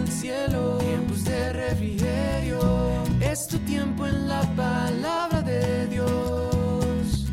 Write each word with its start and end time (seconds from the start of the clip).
el 0.00 0.08
cielo, 0.08 0.78
tiempos 0.78 1.24
de 1.24 1.52
refrigerio. 1.52 2.58
Es 3.20 3.46
tu 3.48 3.58
tiempo 3.58 4.06
en 4.06 4.28
la 4.28 4.42
palabra 4.56 5.42
de 5.42 5.86
Dios. 5.88 7.30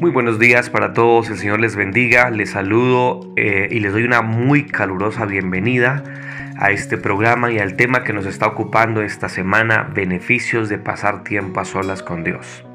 Muy 0.00 0.10
buenos 0.10 0.38
días 0.38 0.70
para 0.70 0.92
todos, 0.92 1.30
el 1.30 1.38
Señor 1.38 1.60
les 1.60 1.74
bendiga, 1.74 2.30
les 2.30 2.50
saludo 2.50 3.32
eh, 3.36 3.68
y 3.70 3.80
les 3.80 3.92
doy 3.92 4.04
una 4.04 4.22
muy 4.22 4.66
calurosa 4.66 5.24
bienvenida 5.24 6.04
a 6.58 6.70
este 6.70 6.96
programa 6.98 7.50
y 7.50 7.58
al 7.58 7.76
tema 7.76 8.04
que 8.04 8.12
nos 8.12 8.26
está 8.26 8.46
ocupando 8.46 9.02
esta 9.02 9.28
semana, 9.28 9.90
beneficios 9.94 10.68
de 10.68 10.78
pasar 10.78 11.24
tiempo 11.24 11.60
a 11.60 11.64
solas 11.64 12.02
con 12.02 12.24
Dios. 12.24 12.65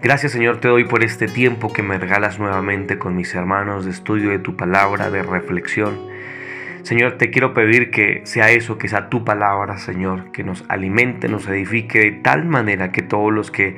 Gracias 0.00 0.32
Señor 0.32 0.60
te 0.60 0.68
doy 0.68 0.84
por 0.84 1.02
este 1.02 1.26
tiempo 1.26 1.72
que 1.72 1.82
me 1.82 1.98
regalas 1.98 2.38
nuevamente 2.38 2.98
con 2.98 3.16
mis 3.16 3.34
hermanos 3.34 3.84
de 3.84 3.90
estudio 3.90 4.30
de 4.30 4.38
tu 4.38 4.56
palabra, 4.56 5.10
de 5.10 5.24
reflexión 5.24 6.17
Señor, 6.88 7.18
te 7.18 7.28
quiero 7.28 7.52
pedir 7.52 7.90
que 7.90 8.22
sea 8.24 8.50
eso, 8.50 8.78
que 8.78 8.88
sea 8.88 9.10
tu 9.10 9.22
palabra, 9.22 9.76
Señor, 9.76 10.32
que 10.32 10.42
nos 10.42 10.64
alimente, 10.70 11.28
nos 11.28 11.46
edifique 11.46 11.98
de 11.98 12.12
tal 12.12 12.46
manera 12.46 12.92
que 12.92 13.02
todos 13.02 13.30
los 13.30 13.50
que 13.50 13.76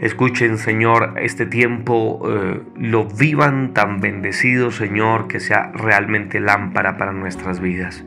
escuchen, 0.00 0.56
Señor, 0.58 1.14
este 1.20 1.46
tiempo 1.46 2.22
eh, 2.30 2.60
lo 2.76 3.06
vivan 3.06 3.74
tan 3.74 4.00
bendecido, 4.00 4.70
Señor, 4.70 5.26
que 5.26 5.40
sea 5.40 5.72
realmente 5.74 6.38
lámpara 6.38 6.96
para 6.96 7.12
nuestras 7.12 7.58
vidas. 7.58 8.04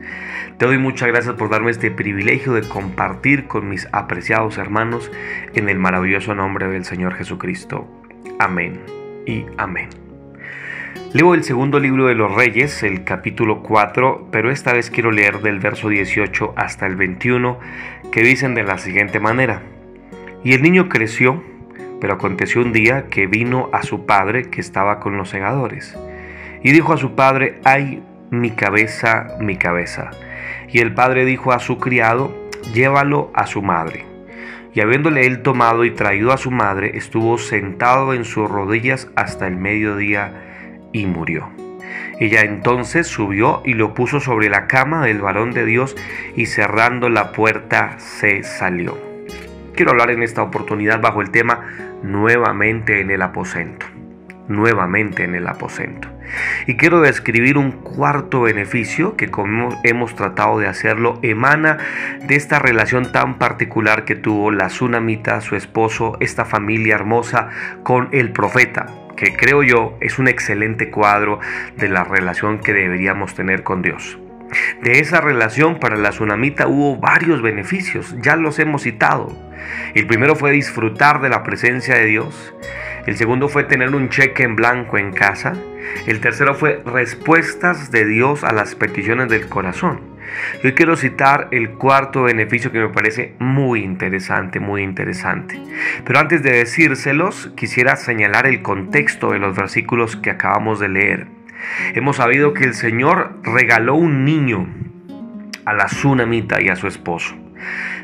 Te 0.56 0.64
doy 0.64 0.78
muchas 0.78 1.08
gracias 1.08 1.34
por 1.34 1.50
darme 1.50 1.70
este 1.70 1.90
privilegio 1.90 2.54
de 2.54 2.66
compartir 2.66 3.48
con 3.48 3.68
mis 3.68 3.86
apreciados 3.92 4.56
hermanos 4.56 5.12
en 5.52 5.68
el 5.68 5.78
maravilloso 5.78 6.34
nombre 6.34 6.68
del 6.68 6.86
Señor 6.86 7.12
Jesucristo. 7.16 7.86
Amén 8.38 8.80
y 9.26 9.44
amén. 9.58 10.07
Leo 11.14 11.32
el 11.32 11.42
segundo 11.42 11.80
libro 11.80 12.06
de 12.06 12.14
los 12.14 12.34
Reyes, 12.34 12.82
el 12.82 13.02
capítulo 13.02 13.62
4, 13.62 14.28
pero 14.30 14.50
esta 14.50 14.74
vez 14.74 14.90
quiero 14.90 15.10
leer 15.10 15.40
del 15.40 15.58
verso 15.58 15.88
18 15.88 16.52
hasta 16.54 16.84
el 16.84 16.96
21, 16.96 17.58
que 18.12 18.20
dicen 18.20 18.54
de 18.54 18.62
la 18.62 18.76
siguiente 18.76 19.18
manera. 19.18 19.62
Y 20.44 20.52
el 20.52 20.60
niño 20.60 20.90
creció, 20.90 21.42
pero 21.98 22.12
aconteció 22.12 22.60
un 22.60 22.74
día 22.74 23.06
que 23.08 23.26
vino 23.26 23.70
a 23.72 23.84
su 23.84 24.04
padre 24.04 24.50
que 24.50 24.60
estaba 24.60 25.00
con 25.00 25.16
los 25.16 25.30
segadores, 25.30 25.96
y 26.62 26.72
dijo 26.72 26.92
a 26.92 26.98
su 26.98 27.14
padre, 27.14 27.58
ay, 27.64 28.02
mi 28.28 28.50
cabeza, 28.50 29.28
mi 29.40 29.56
cabeza. 29.56 30.10
Y 30.70 30.80
el 30.80 30.92
padre 30.92 31.24
dijo 31.24 31.52
a 31.52 31.58
su 31.58 31.78
criado, 31.78 32.36
llévalo 32.74 33.30
a 33.32 33.46
su 33.46 33.62
madre. 33.62 34.04
Y 34.74 34.82
habiéndole 34.82 35.24
él 35.24 35.40
tomado 35.40 35.86
y 35.86 35.90
traído 35.90 36.34
a 36.34 36.36
su 36.36 36.50
madre, 36.50 36.98
estuvo 36.98 37.38
sentado 37.38 38.12
en 38.12 38.26
sus 38.26 38.46
rodillas 38.46 39.08
hasta 39.16 39.46
el 39.46 39.56
mediodía 39.56 40.44
y 40.92 41.06
murió. 41.06 41.48
Ella 42.20 42.42
entonces 42.42 43.06
subió 43.06 43.62
y 43.64 43.74
lo 43.74 43.94
puso 43.94 44.20
sobre 44.20 44.48
la 44.48 44.66
cama 44.66 45.04
del 45.04 45.20
varón 45.20 45.52
de 45.52 45.64
Dios 45.64 45.96
y 46.34 46.46
cerrando 46.46 47.08
la 47.08 47.32
puerta 47.32 47.98
se 47.98 48.42
salió. 48.42 48.98
Quiero 49.74 49.92
hablar 49.92 50.10
en 50.10 50.22
esta 50.22 50.42
oportunidad 50.42 51.00
bajo 51.00 51.20
el 51.20 51.30
tema 51.30 51.60
nuevamente 52.02 53.00
en 53.00 53.10
el 53.10 53.22
aposento. 53.22 53.86
Nuevamente 54.48 55.24
en 55.24 55.34
el 55.34 55.46
aposento. 55.46 56.08
Y 56.66 56.76
quiero 56.76 57.00
describir 57.00 57.56
un 57.56 57.70
cuarto 57.70 58.42
beneficio 58.42 59.16
que 59.16 59.30
como 59.30 59.78
hemos 59.84 60.14
tratado 60.14 60.58
de 60.58 60.66
hacerlo 60.66 61.18
emana 61.22 61.78
de 62.26 62.34
esta 62.34 62.58
relación 62.58 63.12
tan 63.12 63.38
particular 63.38 64.04
que 64.04 64.16
tuvo 64.16 64.50
la 64.50 64.66
tsunamita, 64.66 65.40
su 65.40 65.54
esposo, 65.54 66.16
esta 66.20 66.44
familia 66.44 66.96
hermosa 66.96 67.48
con 67.82 68.08
el 68.12 68.32
profeta 68.32 68.86
que 69.18 69.36
creo 69.36 69.64
yo 69.64 69.98
es 70.00 70.18
un 70.18 70.28
excelente 70.28 70.90
cuadro 70.90 71.40
de 71.76 71.88
la 71.88 72.04
relación 72.04 72.60
que 72.60 72.72
deberíamos 72.72 73.34
tener 73.34 73.64
con 73.64 73.82
Dios. 73.82 74.18
De 74.80 75.00
esa 75.00 75.20
relación 75.20 75.78
para 75.80 75.96
la 75.96 76.10
tsunamita 76.10 76.68
hubo 76.68 76.96
varios 76.96 77.42
beneficios, 77.42 78.14
ya 78.22 78.36
los 78.36 78.58
hemos 78.60 78.82
citado. 78.82 79.36
El 79.94 80.06
primero 80.06 80.36
fue 80.36 80.52
disfrutar 80.52 81.20
de 81.20 81.28
la 81.28 81.42
presencia 81.42 81.96
de 81.96 82.06
Dios. 82.06 82.54
El 83.06 83.16
segundo 83.16 83.48
fue 83.48 83.64
tener 83.64 83.94
un 83.94 84.08
cheque 84.08 84.44
en 84.44 84.54
blanco 84.54 84.96
en 84.96 85.12
casa. 85.12 85.54
El 86.06 86.20
tercero 86.20 86.54
fue 86.54 86.80
respuestas 86.86 87.90
de 87.90 88.06
Dios 88.06 88.44
a 88.44 88.52
las 88.52 88.76
peticiones 88.76 89.28
del 89.28 89.48
corazón. 89.48 90.07
Yo 90.62 90.74
quiero 90.74 90.96
citar 90.96 91.48
el 91.50 91.70
cuarto 91.70 92.22
beneficio 92.22 92.72
que 92.72 92.80
me 92.80 92.88
parece 92.88 93.34
muy 93.38 93.80
interesante, 93.80 94.60
muy 94.60 94.82
interesante. 94.82 95.60
Pero 96.04 96.18
antes 96.18 96.42
de 96.42 96.52
decírselos, 96.52 97.50
quisiera 97.56 97.96
señalar 97.96 98.46
el 98.46 98.62
contexto 98.62 99.32
de 99.32 99.38
los 99.38 99.56
versículos 99.56 100.16
que 100.16 100.30
acabamos 100.30 100.80
de 100.80 100.88
leer. 100.88 101.26
Hemos 101.94 102.16
sabido 102.16 102.54
que 102.54 102.64
el 102.64 102.74
Señor 102.74 103.38
regaló 103.42 103.94
un 103.94 104.24
niño 104.24 104.66
a 105.64 105.74
la 105.74 105.86
tsunamita 105.86 106.60
y 106.62 106.68
a 106.68 106.76
su 106.76 106.86
esposo. 106.86 107.36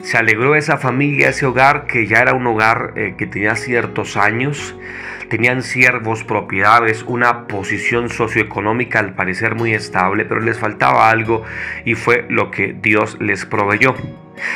Se 0.03 0.19
alegró 0.19 0.55
esa 0.55 0.77
familia, 0.77 1.31
ese 1.31 1.47
hogar 1.47 1.87
que 1.87 2.07
ya 2.07 2.19
era 2.19 2.35
un 2.35 2.47
hogar 2.47 2.93
eh, 2.97 3.15
que 3.17 3.27
tenía 3.27 3.55
ciertos 3.55 4.17
años, 4.17 4.77
tenían 5.35 5.65
siervos, 5.65 6.23
propiedades, 6.23 7.03
una 7.03 7.49
posición 7.49 8.09
socioeconómica 8.09 9.01
al 9.01 9.15
parecer 9.15 9.57
muy 9.57 9.75
estable, 9.75 10.25
pero 10.25 10.41
les 10.41 10.61
faltaba 10.61 11.11
algo 11.11 11.43
y 11.85 11.97
fue 11.97 12.25
lo 12.29 12.53
que 12.53 12.73
Dios 12.81 13.17
les 13.21 13.45
proveyó. 13.45 13.97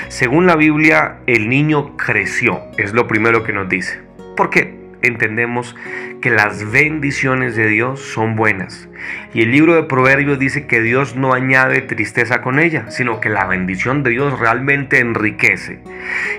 Según 0.07 0.47
la 0.47 0.55
Biblia, 0.55 1.17
el 1.27 1.49
niño 1.49 1.97
creció, 1.97 2.61
es 2.77 2.93
lo 2.93 3.09
primero 3.09 3.43
que 3.43 3.53
nos 3.53 3.69
dice. 3.69 4.03
¿Por 4.37 4.51
qué? 4.51 4.79
entendemos 5.03 5.77
que 6.21 6.31
las 6.31 6.71
bendiciones 6.71 7.57
de 7.57 7.67
Dios 7.69 8.01
son 8.01 8.37
buenas. 8.37 8.89
Y 9.35 9.43
el 9.43 9.51
libro 9.51 9.75
de 9.75 9.85
Proverbios 9.85 10.39
dice 10.39 10.67
que 10.67 10.81
Dios 10.81 11.17
no 11.17 11.33
añade 11.33 11.81
tristeza 11.83 12.41
con 12.41 12.59
ella, 12.59 12.91
sino 12.91 13.21
que 13.21 13.29
la 13.29 13.47
bendición 13.47 14.03
de 14.03 14.11
Dios 14.11 14.39
realmente 14.39 14.99
enriquece. 14.99 15.81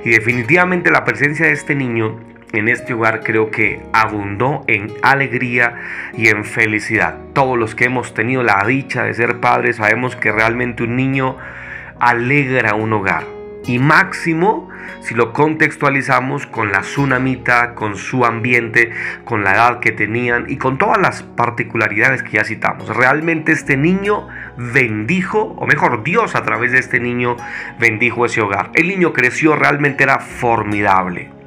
Y 0.03 0.09
definitivamente 0.09 0.91
la 0.91 1.05
presencia 1.05 1.45
de 1.45 1.53
este 1.53 1.75
niño 1.75 2.19
en 2.53 2.67
este 2.67 2.93
hogar 2.93 3.21
creo 3.23 3.51
que 3.51 3.81
abundó 3.93 4.63
en 4.67 4.93
alegría 5.01 5.75
y 6.17 6.27
en 6.27 6.45
felicidad. 6.45 7.17
Todos 7.33 7.57
los 7.57 7.75
que 7.75 7.85
hemos 7.85 8.13
tenido 8.13 8.43
la 8.43 8.63
dicha 8.65 9.03
de 9.03 9.13
ser 9.13 9.39
padres 9.39 9.77
sabemos 9.77 10.15
que 10.15 10.31
realmente 10.31 10.83
un 10.83 10.95
niño 10.95 11.37
alegra 11.99 12.75
un 12.75 12.93
hogar. 12.93 13.23
Y 13.67 13.77
máximo 13.77 14.69
si 15.01 15.13
lo 15.13 15.31
contextualizamos 15.31 16.47
con 16.47 16.71
la 16.71 16.81
tsunamita, 16.81 17.75
con 17.75 17.95
su 17.95 18.25
ambiente, 18.25 18.91
con 19.25 19.43
la 19.43 19.53
edad 19.53 19.79
que 19.79 19.91
tenían 19.91 20.45
y 20.47 20.57
con 20.57 20.77
todas 20.77 20.97
las 20.99 21.23
particularidades 21.23 22.23
que 22.23 22.31
ya 22.31 22.43
citamos. 22.43 22.95
Realmente 22.95 23.51
este 23.51 23.77
niño 23.77 24.27
bendijo, 24.57 25.55
o 25.57 25.67
mejor 25.67 26.03
Dios 26.03 26.35
a 26.35 26.43
través 26.43 26.71
de 26.71 26.79
este 26.79 26.99
niño 26.99 27.37
bendijo 27.79 28.25
ese 28.25 28.41
hogar. 28.41 28.71
El 28.73 28.87
niño 28.87 29.13
creció, 29.13 29.55
realmente 29.55 30.03
era 30.03 30.19
formidable. 30.19 31.38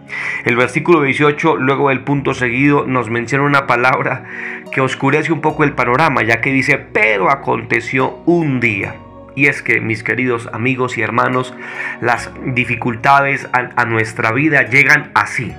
El 0.44 0.56
versículo 0.56 1.02
18, 1.02 1.56
luego 1.56 1.90
del 1.90 2.00
punto 2.00 2.34
seguido, 2.34 2.84
nos 2.84 3.10
menciona 3.10 3.44
una 3.44 3.68
palabra 3.68 4.24
que 4.72 4.80
oscurece 4.80 5.32
un 5.32 5.40
poco 5.40 5.62
el 5.62 5.72
panorama, 5.72 6.24
ya 6.24 6.40
que 6.40 6.52
dice, 6.52 6.78
pero 6.78 7.30
aconteció 7.30 8.16
un 8.26 8.58
día. 8.58 8.96
Y 9.36 9.46
es 9.46 9.62
que, 9.62 9.80
mis 9.80 10.02
queridos 10.02 10.48
amigos 10.52 10.98
y 10.98 11.02
hermanos, 11.02 11.54
las 12.00 12.30
dificultades 12.44 13.48
a, 13.52 13.84
nuestra 13.84 14.32
vida 14.32 14.68
llegan 14.68 15.12
así, 15.14 15.54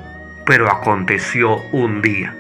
pero 0.46 0.70
aconteció 0.70 1.62
un 1.72 2.02
día. 2.02 2.36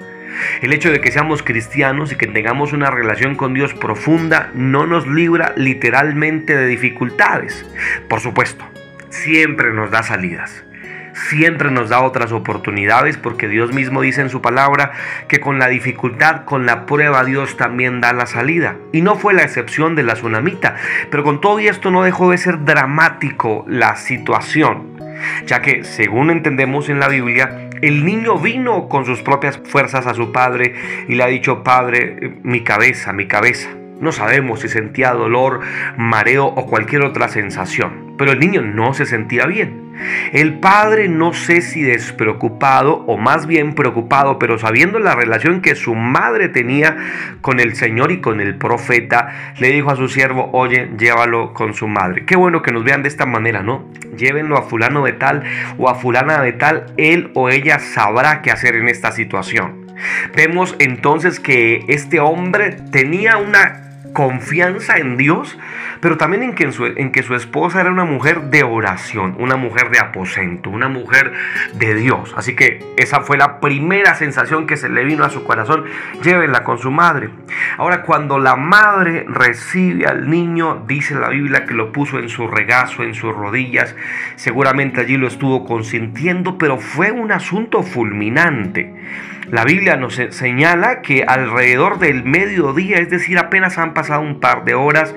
El 0.62 0.74
hecho 0.74 0.92
de 0.92 1.00
que 1.00 1.12
seamos 1.12 1.44
cristianos 1.44 2.12
y 2.12 2.18
que 2.18 2.28
tengamos 2.28 2.74
una 2.74 2.92
relación 2.92 3.36
con 3.36 3.54
Dios 3.54 3.74
profunda 3.74 4.52
no 4.54 4.86
nos 4.86 5.08
libra 5.08 5.54
literalmente 5.56 6.58
de 6.58 6.68
dificultades. 6.68 7.66
Por 8.10 8.20
supuesto, 8.20 8.66
siempre 9.10 9.72
nos 9.72 9.92
da 9.92 10.04
salidas 10.04 10.66
siempre 11.14 11.72
nos 11.72 11.90
da 11.90 12.02
otras 12.02 12.32
oportunidades 12.32 13.18
porque 13.18 13.48
Dios 13.48 13.74
mismo 13.74 14.02
dice 14.02 14.22
en 14.22 14.30
su 14.30 14.42
palabra 14.42 14.92
que 15.28 15.40
con 15.40 15.60
la 15.60 15.68
dificultad, 15.68 16.46
con 16.46 16.66
la 16.66 16.86
prueba, 16.86 17.24
Dios 17.24 17.58
también 17.58 18.02
da 18.02 18.14
la 18.14 18.26
salida. 18.26 18.76
Y 18.92 19.02
no 19.02 19.16
fue 19.16 19.34
la 19.34 19.44
excepción 19.44 19.96
de 19.96 20.04
la 20.04 20.14
tsunamita, 20.14 20.76
pero 21.10 21.24
con 21.24 21.42
todo 21.42 21.60
esto 21.60 21.92
no 21.92 22.04
dejó 22.04 22.32
de 22.32 22.38
ser 22.38 22.66
dramático 22.66 23.66
la 23.68 23.96
situación, 23.96 24.98
ya 25.46 25.62
que 25.62 25.84
según 25.84 26.32
entendemos 26.32 26.90
en 26.90 27.00
la 27.00 27.08
Biblia, 27.08 27.70
el 27.82 28.06
niño 28.06 28.40
vino 28.40 28.88
con 28.88 29.06
sus 29.06 29.22
propias 29.22 29.60
fuerzas 29.66 30.08
a 30.08 30.14
su 30.14 30.32
padre 30.32 30.74
y 31.10 31.16
le 31.16 31.24
ha 31.24 31.28
dicho, 31.28 31.64
Padre, 31.64 32.38
mi 32.44 32.62
cabeza, 32.62 33.12
mi 33.12 33.28
cabeza. 33.28 33.70
No 34.00 34.12
sabemos 34.12 34.62
si 34.62 34.70
sentía 34.70 35.12
dolor, 35.12 35.60
mareo 35.98 36.46
o 36.46 36.66
cualquier 36.66 37.04
otra 37.04 37.28
sensación, 37.28 38.16
pero 38.18 38.32
el 38.32 38.40
niño 38.40 38.62
no 38.62 38.94
se 38.94 39.06
sentía 39.06 39.46
bien. 39.46 39.83
El 40.32 40.60
padre 40.60 41.08
no 41.08 41.34
sé 41.34 41.62
si 41.62 41.84
despreocupado 41.84 43.04
o 43.08 43.18
más 43.18 43.46
bien 43.48 43.76
preocupado, 43.76 44.40
pero 44.40 44.58
sabiendo 44.58 45.00
la 45.00 45.16
relación 45.16 45.62
que 45.62 45.76
su 45.76 45.96
madre 45.96 46.50
tenía 46.50 46.98
con 47.42 47.60
el 47.60 47.76
Señor 47.76 48.12
y 48.12 48.20
con 48.20 48.42
el 48.42 48.56
profeta, 48.56 49.54
le 49.60 49.72
dijo 49.72 49.92
a 49.92 49.96
su 49.96 50.10
siervo, 50.10 50.50
oye, 50.54 50.90
llévalo 50.98 51.54
con 51.54 51.74
su 51.74 51.88
madre. 51.88 52.26
Qué 52.26 52.36
bueno 52.36 52.62
que 52.62 52.72
nos 52.72 52.84
vean 52.84 53.04
de 53.04 53.10
esta 53.10 53.26
manera, 53.26 53.62
¿no? 53.62 53.88
Llévenlo 54.18 54.58
a 54.58 54.64
fulano 54.64 55.04
de 55.04 55.14
tal 55.14 55.44
o 55.78 55.90
a 55.90 55.96
fulana 55.96 56.42
de 56.42 56.54
tal, 56.54 56.88
él 56.98 57.32
o 57.36 57.50
ella 57.50 57.80
sabrá 57.80 58.42
qué 58.42 58.52
hacer 58.52 58.76
en 58.76 58.90
esta 58.90 59.12
situación. 59.12 59.84
Vemos 60.36 60.76
entonces 60.80 61.40
que 61.40 61.86
este 61.88 62.20
hombre 62.20 62.78
tenía 62.92 63.38
una 63.38 63.93
confianza 64.14 64.98
en 64.98 65.18
Dios, 65.18 65.58
pero 66.00 66.18
también 66.18 66.44
en 66.44 66.54
que, 66.54 66.72
su, 66.72 66.86
en 66.86 67.12
que 67.12 67.24
su 67.24 67.36
esposa 67.36 67.82
era 67.82 67.92
una 67.92 68.06
mujer 68.06 68.44
de 68.44 68.64
oración, 68.64 69.36
una 69.40 69.56
mujer 69.56 69.90
de 69.90 70.00
aposento, 70.00 70.70
una 70.70 70.88
mujer 70.88 71.34
de 71.74 71.96
Dios. 71.96 72.34
Así 72.38 72.56
que 72.56 72.84
esa 72.98 73.22
fue 73.22 73.38
la 73.38 73.60
primera 73.60 74.16
sensación 74.16 74.68
que 74.68 74.78
se 74.78 74.90
le 74.90 75.04
vino 75.04 75.24
a 75.24 75.30
su 75.30 75.44
corazón. 75.44 75.86
Llévenla 76.22 76.64
con 76.64 76.78
su 76.78 76.92
madre. 76.92 77.30
Ahora, 77.78 78.04
cuando 78.04 78.38
la 78.40 78.56
madre 78.56 79.26
recibe 79.28 80.06
al 80.06 80.30
niño, 80.30 80.84
dice 80.88 81.16
la 81.16 81.30
Biblia 81.30 81.66
que 81.66 81.74
lo 81.74 81.92
puso 81.92 82.20
en 82.20 82.30
su 82.30 82.48
regazo, 82.48 83.04
en 83.04 83.16
sus 83.16 83.34
rodillas. 83.36 83.96
Seguramente 84.36 85.02
allí 85.02 85.18
lo 85.18 85.28
estuvo 85.28 85.66
consintiendo, 85.66 86.58
pero 86.58 86.78
fue 86.78 87.12
un 87.12 87.32
asunto 87.32 87.84
fulminante. 87.84 88.94
La 89.52 89.66
Biblia 89.66 89.98
nos 89.98 90.16
señala 90.32 91.02
que 91.02 91.26
alrededor 91.28 92.00
del 92.00 92.24
mediodía, 92.24 92.98
es 92.98 93.10
decir, 93.10 93.38
apenas 93.38 93.78
han 93.78 93.94
pasado 93.94 94.03
un 94.10 94.40
par 94.40 94.66
de 94.66 94.74
horas, 94.74 95.14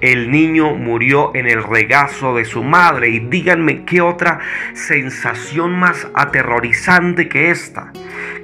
el 0.00 0.30
niño 0.30 0.74
murió 0.74 1.32
en 1.34 1.46
el 1.46 1.62
regazo 1.62 2.36
de 2.36 2.44
su 2.44 2.62
madre. 2.62 3.10
Y 3.10 3.20
díganme 3.20 3.84
qué 3.84 4.00
otra 4.00 4.40
sensación 4.74 5.72
más 5.72 6.08
aterrorizante 6.14 7.28
que 7.28 7.50
esta, 7.50 7.92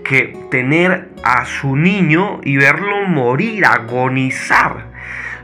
que 0.04 0.36
tener 0.50 1.08
a 1.22 1.44
su 1.44 1.76
niño 1.76 2.40
y 2.42 2.56
verlo 2.56 3.02
morir, 3.06 3.64
agonizar 3.66 4.90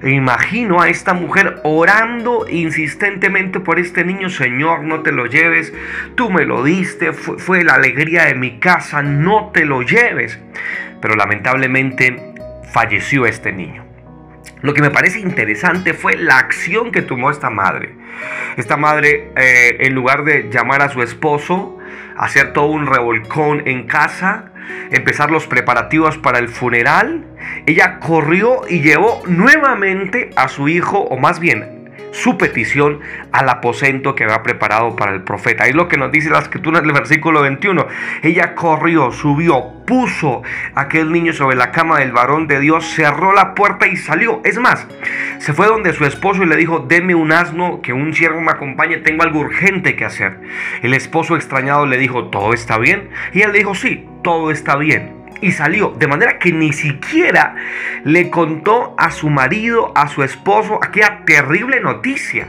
imagino 0.03 0.81
a 0.81 0.89
esta 0.89 1.15
mujer 1.15 1.61
orando 1.65 2.47
insistentemente 2.49 3.61
por 3.61 3.79
este 3.79 4.05
niño, 4.05 4.29
Señor, 4.29 4.83
no 4.83 5.01
te 5.01 5.13
lo 5.13 5.27
lleves, 5.27 5.73
tú 6.15 6.31
me 6.31 6.45
lo 6.45 6.63
diste, 6.63 7.13
fue, 7.13 7.65
la 7.65 7.75
alegría 7.75 8.27
de 8.27 8.35
mi 8.35 8.59
casa, 8.59 9.03
no 9.03 9.51
te 9.53 9.65
lo 9.65 9.83
lleves. 9.83 10.39
Pero 11.01 11.15
lamentablemente 11.15 12.35
falleció 12.73 13.27
este 13.27 13.53
niño. 13.53 13.86
Lo 14.63 14.75
que 14.75 14.83
me 14.83 14.91
parece 14.91 15.21
interesante 15.21 15.95
fue 15.95 16.17
la 16.17 16.39
acción 16.39 16.91
que 16.91 17.03
tomó 17.03 17.31
esta 17.31 17.51
madre. 17.51 17.95
Esta 18.57 18.77
madre, 18.77 19.31
eh, 19.37 19.77
en 19.81 19.95
lugar 19.95 20.25
de 20.25 20.49
llamar 20.51 20.83
a 20.83 20.89
su 20.89 21.03
esposo, 21.03 21.79
hacer 22.17 22.53
todo 22.53 22.67
un 22.67 22.87
revolcón 22.87 23.63
en 23.67 23.87
casa, 23.87 24.53
empezar 24.91 25.31
los 25.31 25.47
preparativos 25.47 26.17
para 26.19 26.39
el 26.39 26.49
funeral, 26.49 27.27
ella 27.67 28.01
corrió 28.01 28.63
y 28.69 28.81
llevó 28.81 29.23
nuevamente 29.27 30.31
a 30.37 30.49
su 30.49 30.69
hijo, 30.69 31.01
o 31.01 31.19
más 31.19 31.39
bien 31.39 31.76
su 32.17 32.39
petición 32.39 33.01
al 33.33 33.49
aposento 33.49 34.15
que 34.15 34.25
había 34.25 34.43
preparado 34.43 34.97
para 34.97 35.13
el 35.13 35.23
profeta. 35.23 35.67
Es 35.67 35.75
lo 35.75 35.89
que 35.89 35.97
nos 35.97 36.11
dice 36.11 36.31
la 36.31 36.39
escritura 36.39 36.81
del 36.81 36.93
versículo 36.93 37.43
21. 37.43 37.87
Ella 38.23 38.55
corrió, 38.55 39.13
subió, 39.13 39.85
puso 39.87 40.43
aquel 40.75 41.13
niño 41.13 41.33
sobre 41.33 41.57
la 41.57 41.71
cama 41.71 41.99
del 41.99 42.13
varón 42.13 42.47
de 42.47 42.59
Dios, 42.61 42.87
cerró 42.87 43.33
la 43.33 43.55
puerta 43.55 43.87
y 43.87 43.97
salió. 43.97 44.41
Es 44.45 44.59
más, 44.59 44.87
se 45.39 45.53
fue 45.53 45.67
donde 45.67 45.93
su 45.93 46.05
esposo 46.05 46.43
y 46.43 46.47
le 46.47 46.57
dijo, 46.57 46.81
deme 46.81 47.15
un 47.15 47.33
asno, 47.33 47.81
que 47.83 47.93
un 47.93 48.15
siervo 48.15 48.41
me 48.41 48.53
acompañe, 48.53 48.99
tengo 48.99 49.23
algo 49.23 49.41
urgente 49.41 49.95
que 49.95 50.05
hacer. 50.05 50.41
El 50.83 50.95
esposo 50.95 51.37
extrañado 51.37 51.87
le 51.87 51.99
dijo, 51.99 52.31
¿todo 52.31 52.53
está 52.53 52.79
bien? 52.79 53.11
Y 53.33 53.43
él 53.43 53.53
dijo, 53.53 53.75
sí, 53.75 54.09
todo 54.23 54.51
está 54.51 54.77
bien 54.77 55.26
y 55.41 55.53
salió. 55.53 55.91
De 55.91 56.07
manera 56.07 56.39
que 56.39 56.53
ni 56.53 56.73
siquiera 56.73 57.55
le 58.05 58.31
contó 58.31 58.95
a 58.99 59.11
su 59.11 59.31
marido, 59.31 59.93
a 59.95 60.09
su 60.09 60.23
esposo, 60.23 60.79
aquella 60.83 61.25
terrible 61.25 61.81
noticia. 61.81 62.49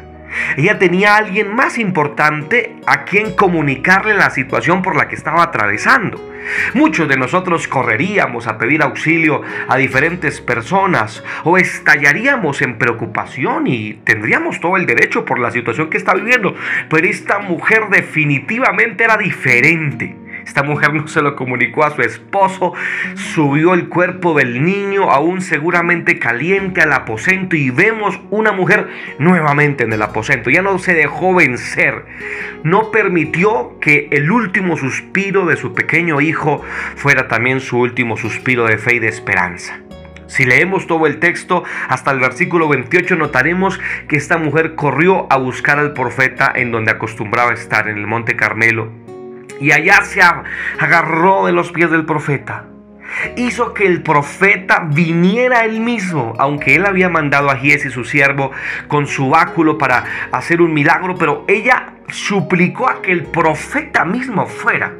Ella 0.57 0.77
tenía 0.77 1.13
a 1.13 1.17
alguien 1.17 1.55
más 1.55 1.77
importante 1.77 2.75
a 2.85 3.03
quien 3.05 3.33
comunicarle 3.33 4.13
la 4.13 4.29
situación 4.29 4.81
por 4.81 4.95
la 4.95 5.07
que 5.07 5.15
estaba 5.15 5.43
atravesando. 5.43 6.21
Muchos 6.73 7.09
de 7.09 7.17
nosotros 7.17 7.67
correríamos 7.67 8.47
a 8.47 8.57
pedir 8.57 8.81
auxilio 8.81 9.41
a 9.67 9.77
diferentes 9.77 10.39
personas 10.39 11.23
o 11.43 11.57
estallaríamos 11.57 12.61
en 12.61 12.77
preocupación 12.77 13.67
y 13.67 13.95
tendríamos 14.05 14.59
todo 14.59 14.77
el 14.77 14.85
derecho 14.85 15.25
por 15.25 15.39
la 15.39 15.51
situación 15.51 15.89
que 15.89 15.97
está 15.97 16.13
viviendo. 16.13 16.55
Pero 16.89 17.07
esta 17.07 17.39
mujer 17.39 17.89
definitivamente 17.89 19.03
era 19.03 19.17
diferente. 19.17 20.15
Esta 20.47 20.63
mujer 20.63 20.93
no 20.93 21.09
se 21.09 21.21
lo 21.21 21.35
comunicó 21.35 21.83
a 21.83 21.93
su 21.93 22.01
esposo, 22.01 22.73
subió 23.15 23.73
el 23.73 23.89
cuerpo 23.89 24.33
del 24.33 24.63
niño 24.63 25.11
aún 25.11 25.41
seguramente 25.41 26.19
caliente 26.19 26.81
al 26.81 26.93
aposento 26.93 27.57
y 27.57 27.69
vemos 27.69 28.21
una 28.29 28.53
mujer 28.53 28.87
nuevamente 29.19 29.83
en 29.83 29.91
el 29.91 30.01
aposento. 30.01 30.49
Ya 30.49 30.61
no 30.61 30.79
se 30.79 30.93
dejó 30.93 31.35
vencer, 31.35 32.05
no 32.63 32.91
permitió 32.91 33.77
que 33.81 34.07
el 34.11 34.31
último 34.31 34.77
suspiro 34.77 35.45
de 35.45 35.57
su 35.57 35.73
pequeño 35.73 36.21
hijo 36.21 36.63
fuera 36.95 37.27
también 37.27 37.59
su 37.59 37.77
último 37.79 38.15
suspiro 38.15 38.65
de 38.65 38.77
fe 38.77 38.95
y 38.95 38.99
de 38.99 39.09
esperanza. 39.09 39.81
Si 40.27 40.45
leemos 40.45 40.87
todo 40.87 41.07
el 41.07 41.19
texto 41.19 41.65
hasta 41.89 42.11
el 42.11 42.19
versículo 42.19 42.69
28 42.69 43.17
notaremos 43.17 43.81
que 44.07 44.15
esta 44.15 44.37
mujer 44.37 44.75
corrió 44.75 45.27
a 45.29 45.35
buscar 45.37 45.77
al 45.77 45.91
profeta 45.91 46.53
en 46.55 46.71
donde 46.71 46.91
acostumbraba 46.91 47.51
estar, 47.51 47.89
en 47.89 47.97
el 47.97 48.07
monte 48.07 48.37
Carmelo 48.37 49.07
y 49.59 49.71
allá 49.71 50.01
se 50.03 50.21
agarró 50.21 51.45
de 51.45 51.51
los 51.51 51.71
pies 51.71 51.89
del 51.91 52.05
profeta. 52.05 52.65
Hizo 53.35 53.73
que 53.73 53.85
el 53.85 54.03
profeta 54.03 54.87
viniera 54.91 55.63
él 55.65 55.79
mismo, 55.79 56.33
aunque 56.39 56.75
él 56.75 56.85
había 56.85 57.09
mandado 57.09 57.49
a 57.49 57.57
Giesi 57.57 57.89
su 57.89 58.03
siervo 58.03 58.51
con 58.87 59.07
su 59.07 59.29
báculo 59.29 59.77
para 59.77 60.03
hacer 60.31 60.61
un 60.61 60.73
milagro, 60.73 61.15
pero 61.17 61.45
ella 61.47 61.93
suplicó 62.09 62.89
a 62.89 63.01
que 63.01 63.11
el 63.11 63.23
profeta 63.23 64.05
mismo 64.05 64.45
fuera. 64.45 64.93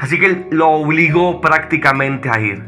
Así 0.00 0.18
que 0.18 0.46
lo 0.50 0.68
obligó 0.68 1.40
prácticamente 1.40 2.28
a 2.28 2.40
ir. 2.40 2.62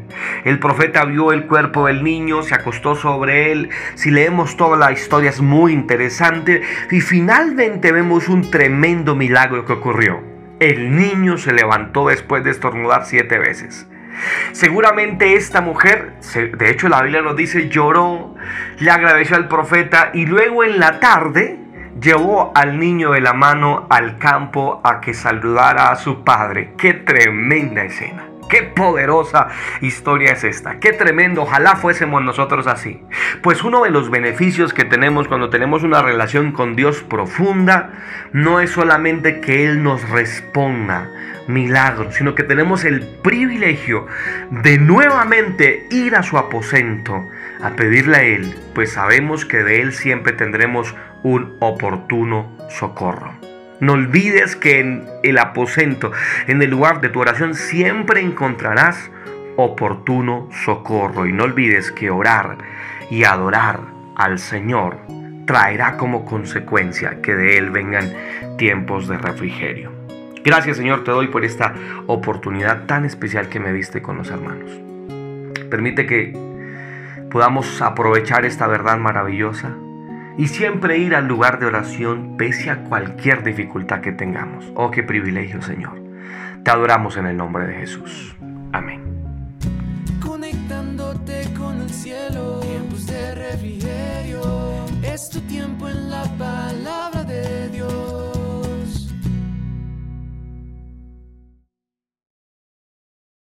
El 0.44 0.58
profeta 0.58 1.04
vio 1.04 1.32
el 1.32 1.46
cuerpo 1.46 1.86
del 1.86 2.02
niño, 2.02 2.42
se 2.42 2.54
acostó 2.54 2.94
sobre 2.94 3.52
él. 3.52 3.70
Si 3.94 4.10
leemos 4.10 4.56
toda 4.56 4.76
la 4.76 4.92
historia 4.92 5.30
es 5.30 5.40
muy 5.40 5.72
interesante. 5.72 6.62
Y 6.90 7.00
finalmente 7.00 7.92
vemos 7.92 8.28
un 8.28 8.50
tremendo 8.50 9.14
milagro 9.14 9.66
que 9.66 9.74
ocurrió. 9.74 10.31
El 10.62 10.94
niño 10.94 11.38
se 11.38 11.53
levantó 11.53 12.06
después 12.06 12.44
de 12.44 12.53
estornudar 12.53 13.05
siete 13.05 13.37
veces. 13.37 13.88
Seguramente 14.53 15.35
esta 15.35 15.61
mujer, 15.61 16.12
de 16.56 16.70
hecho 16.70 16.88
la 16.88 17.03
Biblia 17.03 17.20
nos 17.20 17.35
dice, 17.35 17.69
lloró, 17.69 18.37
le 18.79 18.91
agradeció 18.93 19.35
al 19.35 19.49
profeta 19.49 20.11
y 20.14 20.25
luego 20.25 20.62
en 20.62 20.79
la 20.79 21.00
tarde 21.00 21.59
llevó 22.00 22.53
al 22.55 22.79
niño 22.79 23.11
de 23.11 23.20
la 23.20 23.32
mano 23.32 23.88
al 23.91 24.19
campo 24.19 24.81
a 24.85 25.00
que 25.00 25.14
saludara 25.14 25.91
a 25.91 25.97
su 25.97 26.23
padre. 26.23 26.75
Qué 26.79 26.94
tremenda 26.94 27.82
escena. 27.82 28.31
Qué 28.52 28.64
poderosa 28.64 29.49
historia 29.81 30.32
es 30.32 30.44
esta. 30.44 30.78
Qué 30.78 30.93
tremendo. 30.93 31.40
Ojalá 31.40 31.75
fuésemos 31.76 32.23
nosotros 32.23 32.66
así. 32.66 33.00
Pues 33.40 33.64
uno 33.64 33.82
de 33.82 33.88
los 33.88 34.11
beneficios 34.11 34.75
que 34.75 34.85
tenemos 34.85 35.26
cuando 35.26 35.49
tenemos 35.49 35.85
una 35.85 36.02
relación 36.02 36.52
con 36.52 36.76
Dios 36.76 37.02
profunda 37.02 37.94
no 38.35 38.61
es 38.61 38.68
solamente 38.68 39.40
que 39.40 39.64
Él 39.64 39.82
nos 39.82 40.06
responda 40.11 41.11
milagros, 41.49 42.16
sino 42.16 42.35
que 42.35 42.42
tenemos 42.42 42.85
el 42.85 43.00
privilegio 43.23 44.06
de 44.50 44.76
nuevamente 44.76 45.87
ir 45.90 46.14
a 46.14 46.23
su 46.23 46.37
aposento 46.37 47.26
a 47.62 47.71
pedirle 47.71 48.16
a 48.18 48.23
Él, 48.23 48.54
pues 48.75 48.92
sabemos 48.92 49.47
que 49.47 49.64
de 49.64 49.80
Él 49.80 49.94
siempre 49.94 50.35
tendremos 50.35 50.94
un 51.23 51.56
oportuno 51.61 52.54
socorro. 52.68 53.51
No 53.82 53.94
olvides 53.94 54.54
que 54.54 54.78
en 54.78 55.08
el 55.24 55.38
aposento, 55.38 56.12
en 56.46 56.62
el 56.62 56.70
lugar 56.70 57.00
de 57.00 57.08
tu 57.08 57.18
oración, 57.18 57.56
siempre 57.56 58.20
encontrarás 58.20 59.10
oportuno 59.56 60.48
socorro. 60.64 61.26
Y 61.26 61.32
no 61.32 61.42
olvides 61.42 61.90
que 61.90 62.08
orar 62.08 62.58
y 63.10 63.24
adorar 63.24 63.80
al 64.14 64.38
Señor 64.38 64.98
traerá 65.48 65.96
como 65.96 66.24
consecuencia 66.24 67.20
que 67.22 67.34
de 67.34 67.58
Él 67.58 67.70
vengan 67.70 68.12
tiempos 68.56 69.08
de 69.08 69.18
refrigerio. 69.18 69.90
Gracias 70.44 70.76
Señor 70.76 71.02
te 71.02 71.10
doy 71.10 71.26
por 71.26 71.44
esta 71.44 71.74
oportunidad 72.06 72.86
tan 72.86 73.04
especial 73.04 73.48
que 73.48 73.58
me 73.58 73.72
diste 73.72 74.00
con 74.00 74.16
los 74.16 74.30
hermanos. 74.30 74.70
Permite 75.70 76.06
que 76.06 76.36
podamos 77.32 77.82
aprovechar 77.82 78.44
esta 78.44 78.68
verdad 78.68 78.98
maravillosa 78.98 79.74
y 80.38 80.48
siempre 80.48 80.98
ir 80.98 81.14
al 81.14 81.26
lugar 81.26 81.58
de 81.58 81.66
oración 81.66 82.36
pese 82.36 82.70
a 82.70 82.84
cualquier 82.84 83.42
dificultad 83.42 84.00
que 84.00 84.12
tengamos. 84.12 84.70
Oh, 84.74 84.90
qué 84.90 85.02
privilegio, 85.02 85.60
Señor. 85.62 86.00
Te 86.64 86.70
adoramos 86.70 87.16
en 87.16 87.26
el 87.26 87.36
nombre 87.36 87.66
de 87.66 87.74
Jesús. 87.74 88.36
Amén. 88.72 89.02
Conectándote 90.20 91.52
con 91.58 91.80
el 91.80 91.90
cielo, 91.90 92.60
tiempos 92.60 93.06
de 93.06 93.34
refrigerio, 93.34 94.86
es 95.02 95.28
tu 95.28 95.40
tiempo 95.40 95.88
en 95.88 96.10
la 96.10 96.12